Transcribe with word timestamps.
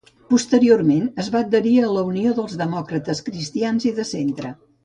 Posteriorment 0.29 1.03
es 1.25 1.29
va 1.35 1.43
adherir 1.47 1.75
a 1.81 1.91
la 1.97 2.05
Unió 2.13 2.33
dels 2.39 2.57
Demòcrates 2.65 3.25
Cristians 3.29 3.91
i 3.93 3.97
de 4.01 4.11
Centre. 4.17 4.57